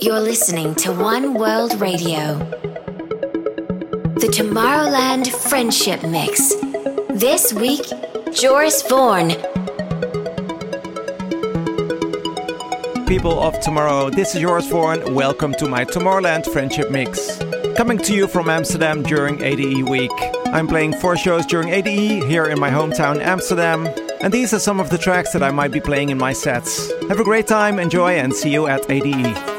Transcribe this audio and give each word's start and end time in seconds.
You're 0.00 0.20
listening 0.20 0.76
to 0.76 0.92
One 0.92 1.34
World 1.34 1.80
Radio. 1.80 2.38
The 4.14 4.30
Tomorrowland 4.32 5.26
Friendship 5.26 6.04
Mix. 6.04 6.54
This 7.10 7.52
week, 7.52 7.84
Joris 8.32 8.82
Voorn. 8.82 9.30
People 13.08 13.40
of 13.42 13.58
tomorrow, 13.58 14.08
this 14.08 14.36
is 14.36 14.40
Joris 14.40 14.68
Voorn. 14.68 15.14
Welcome 15.14 15.52
to 15.54 15.68
my 15.68 15.84
Tomorrowland 15.84 16.46
Friendship 16.52 16.92
Mix. 16.92 17.38
Coming 17.76 17.98
to 17.98 18.14
you 18.14 18.28
from 18.28 18.48
Amsterdam 18.48 19.02
during 19.02 19.42
ADE 19.42 19.88
week. 19.88 20.12
I'm 20.46 20.68
playing 20.68 20.92
four 20.92 21.16
shows 21.16 21.44
during 21.44 21.70
ADE 21.70 22.22
here 22.22 22.46
in 22.46 22.60
my 22.60 22.70
hometown 22.70 23.20
Amsterdam. 23.20 23.88
And 24.20 24.32
these 24.32 24.54
are 24.54 24.60
some 24.60 24.78
of 24.78 24.90
the 24.90 24.98
tracks 24.98 25.32
that 25.32 25.42
I 25.42 25.50
might 25.50 25.72
be 25.72 25.80
playing 25.80 26.10
in 26.10 26.18
my 26.18 26.34
sets. 26.34 26.88
Have 27.08 27.18
a 27.18 27.24
great 27.24 27.48
time, 27.48 27.80
enjoy, 27.80 28.12
and 28.12 28.32
see 28.32 28.50
you 28.50 28.68
at 28.68 28.88
ADE. 28.88 29.57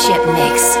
Friendship 0.00 0.26
Mix. 0.32 0.79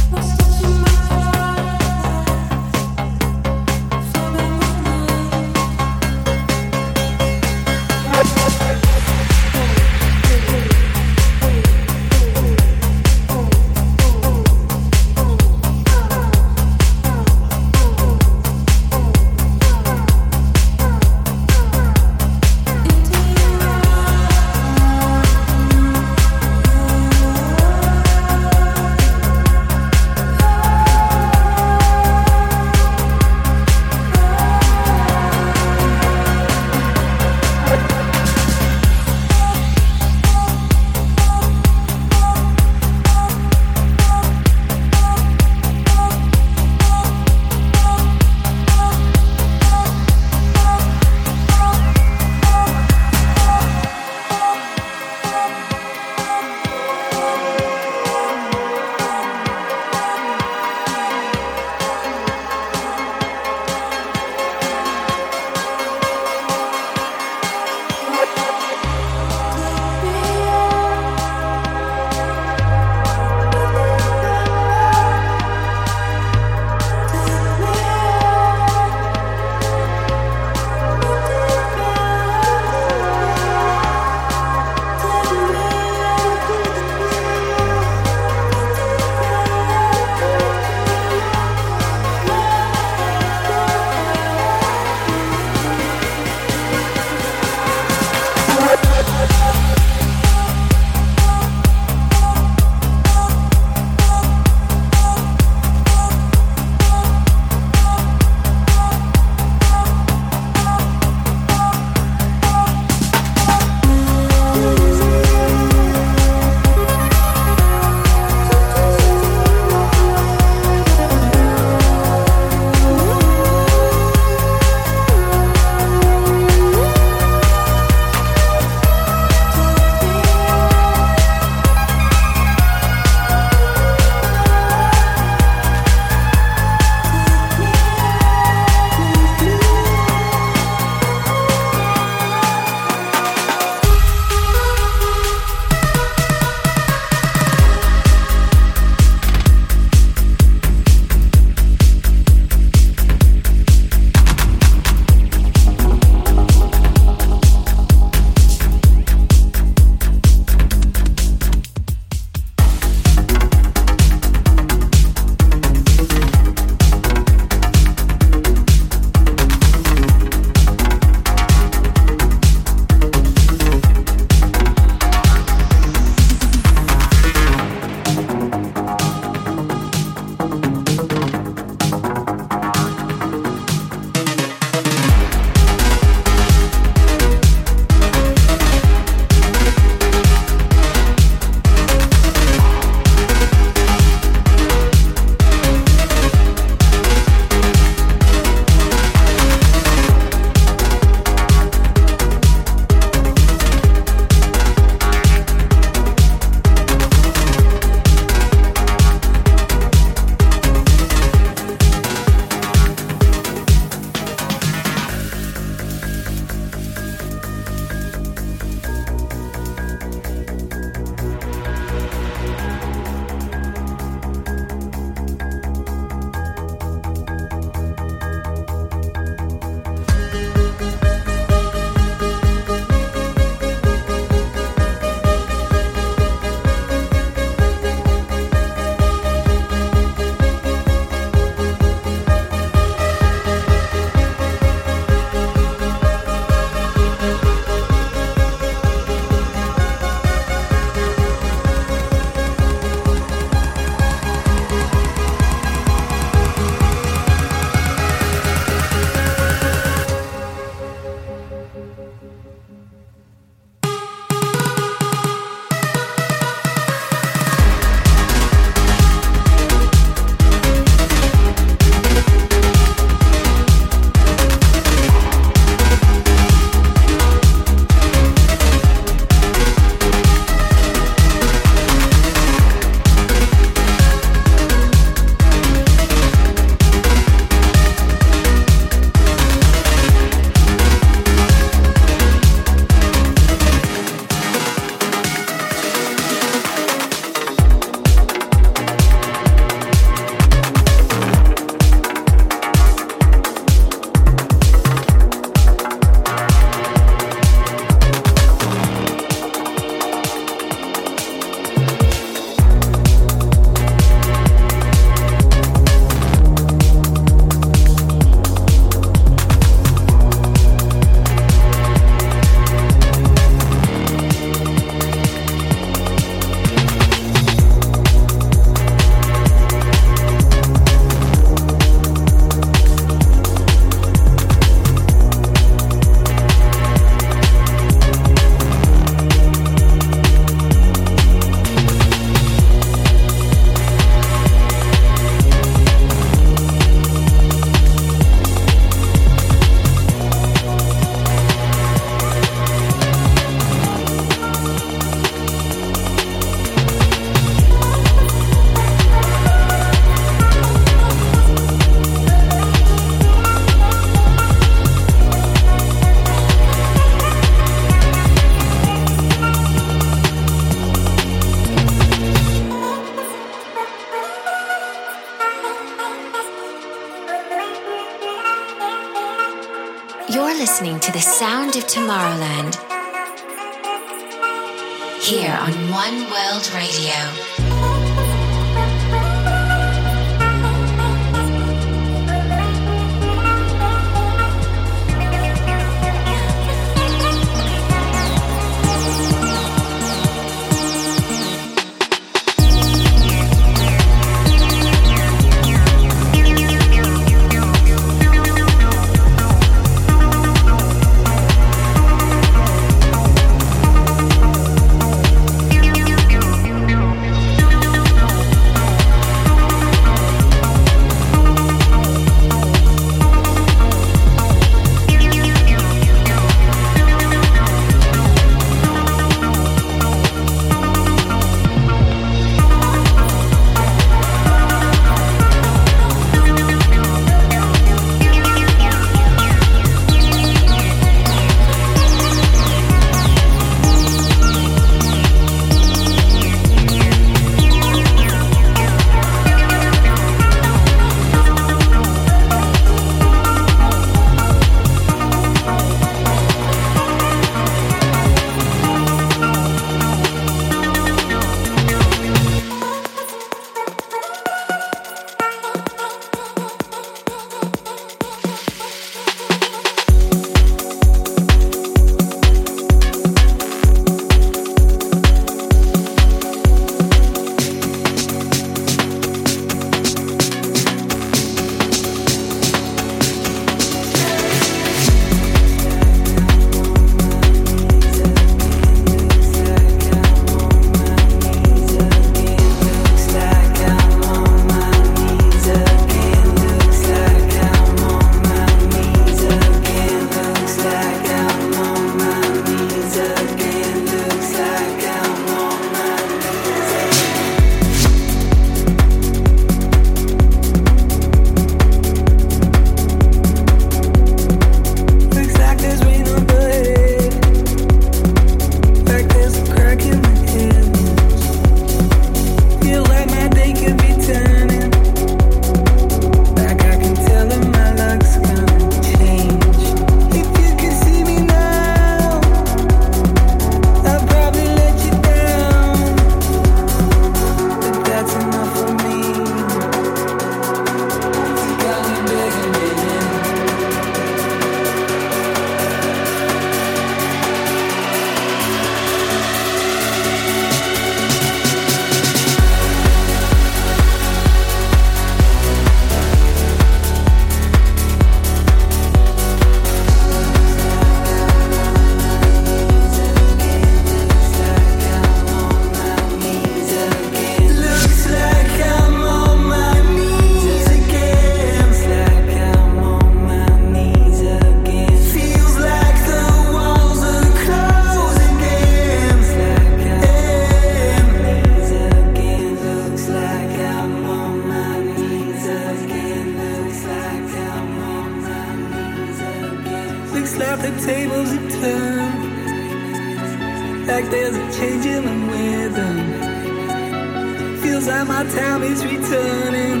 is 598.90 599.04
returning. 599.04 600.00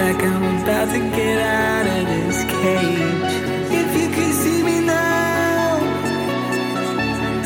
Like 0.00 0.20
I'm 0.30 0.44
about 0.62 0.88
to 0.94 1.00
get 1.18 1.38
out 1.38 1.86
of 1.96 2.02
this 2.12 2.38
cage. 2.54 3.34
If 3.80 3.88
you 4.00 4.08
could 4.14 4.34
see 4.42 4.62
me 4.62 4.80
now, 4.80 5.78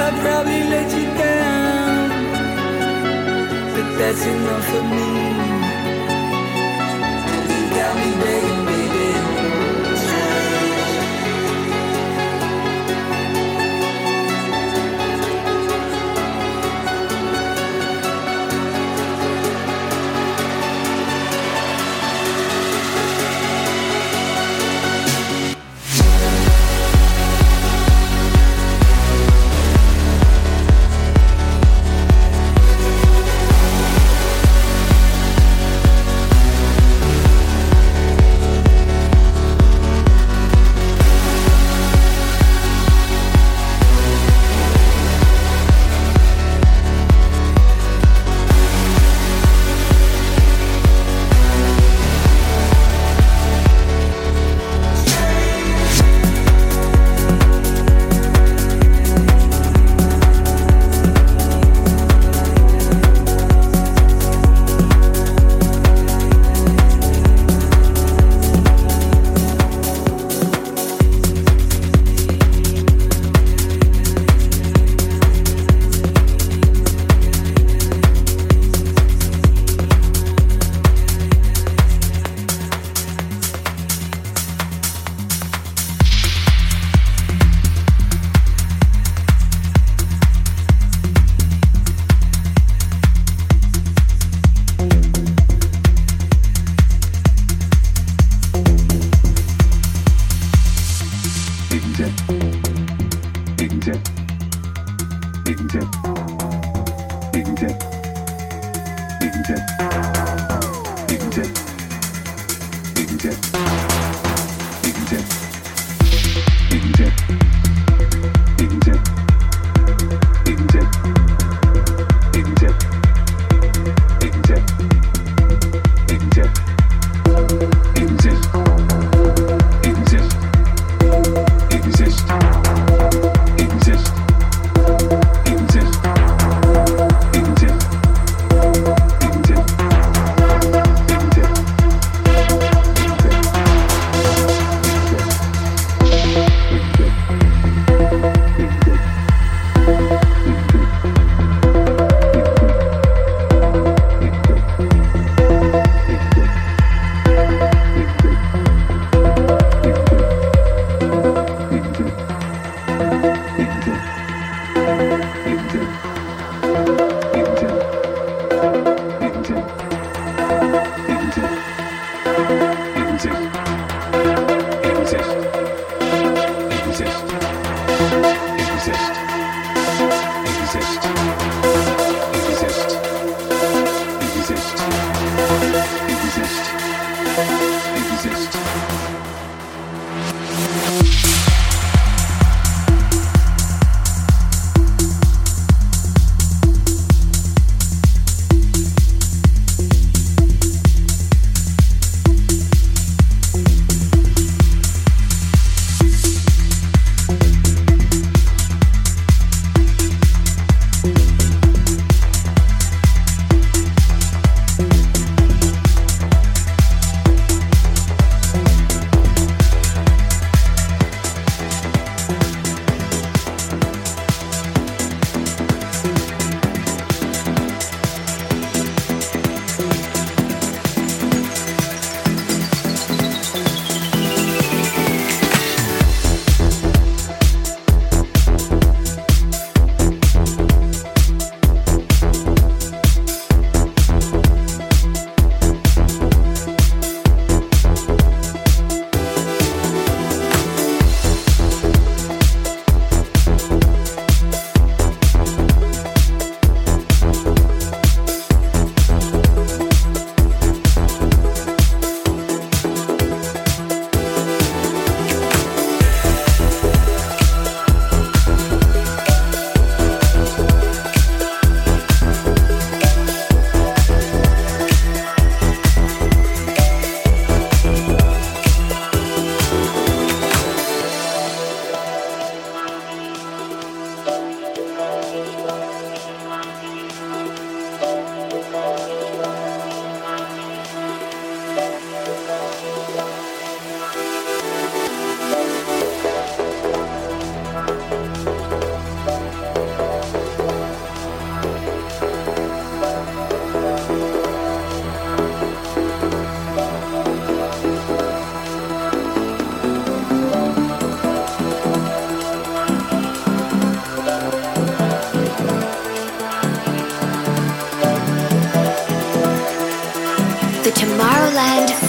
I'd 0.05 0.17
probably 0.25 0.62
let 0.75 0.89
you 0.99 1.07
down. 1.25 2.09
But 3.75 3.89
that's 3.99 4.25
enough 4.25 4.65
for 4.71 4.83
me. 4.95 5.36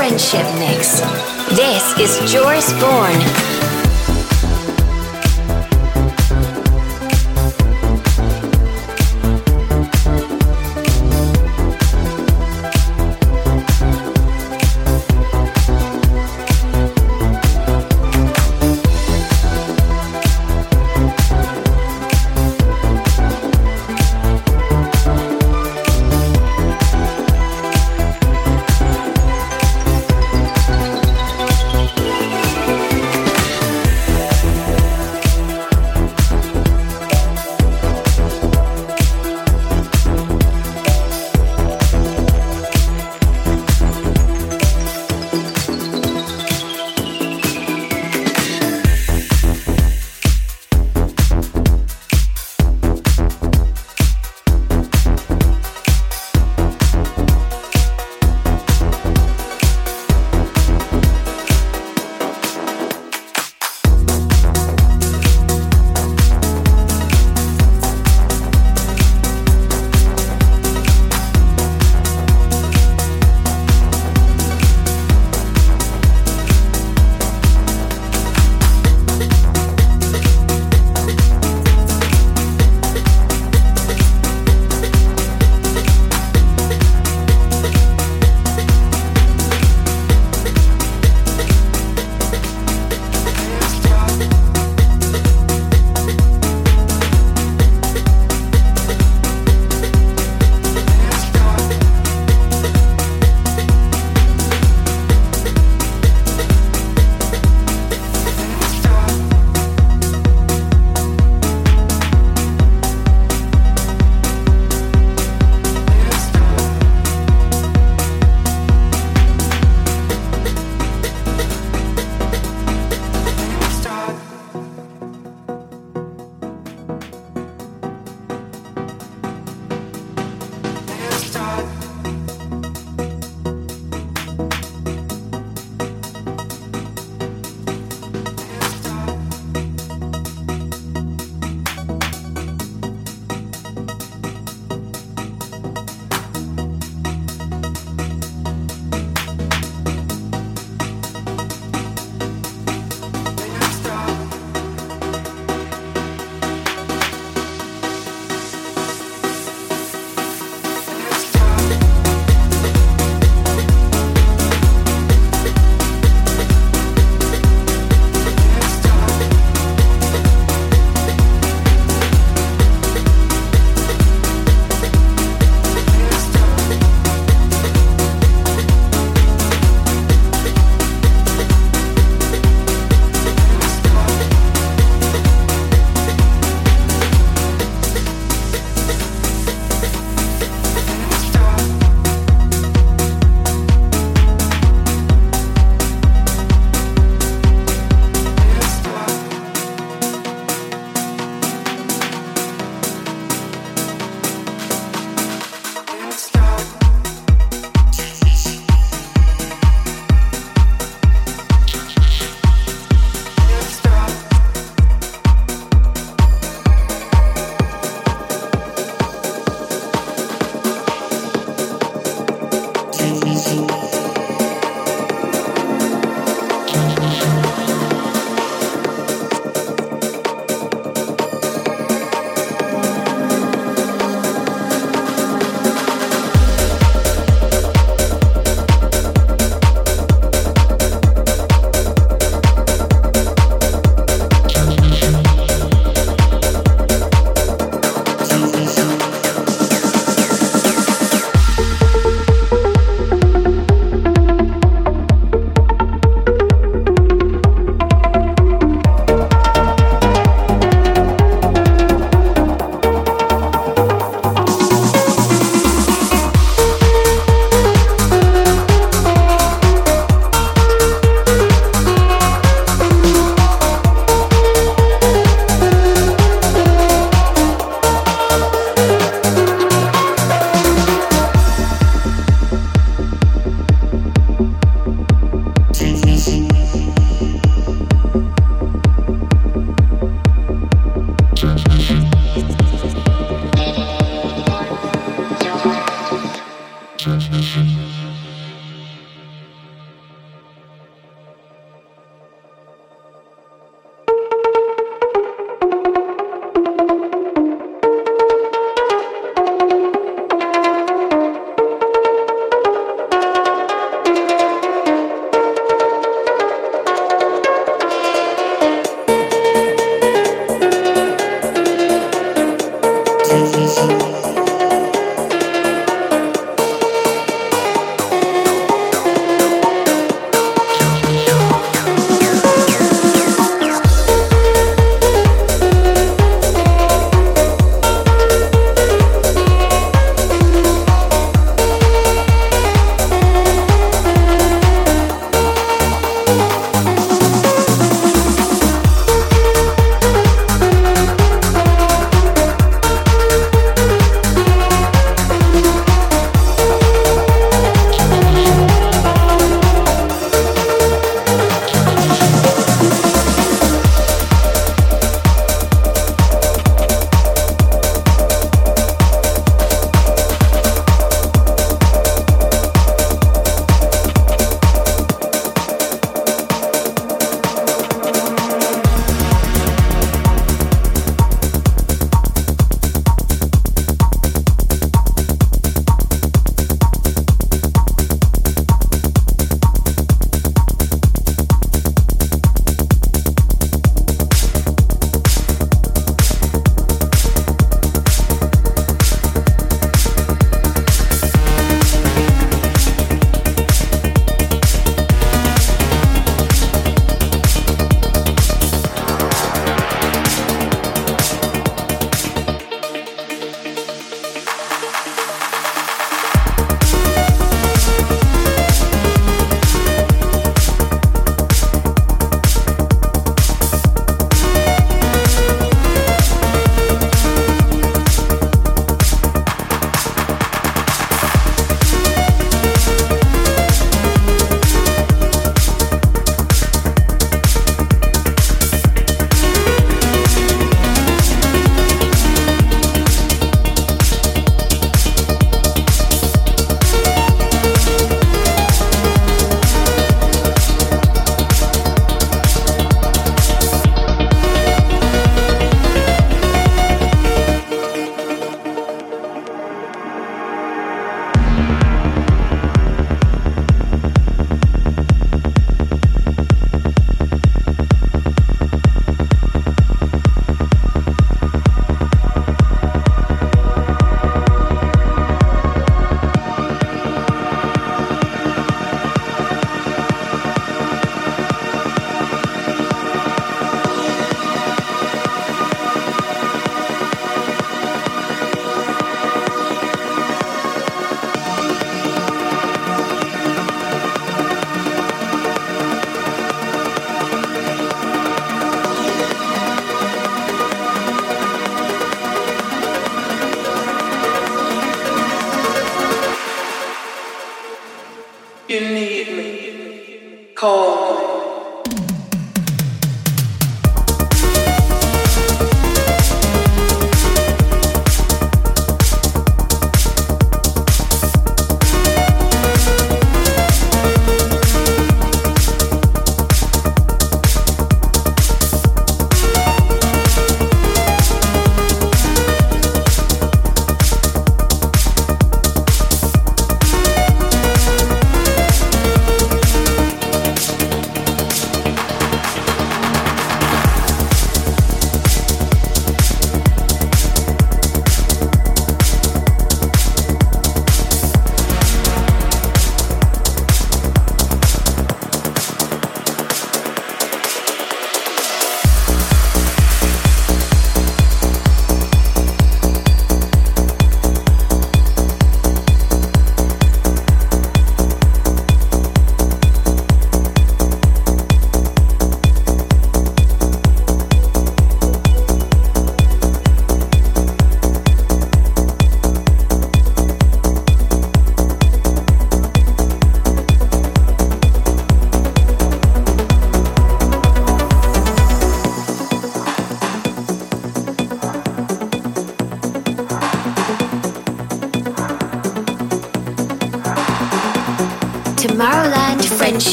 Friendship 0.00 0.46
Mix. 0.58 1.00
This 1.54 1.92
is 1.98 2.32
Joris 2.32 2.72
Voorn. 2.72 3.59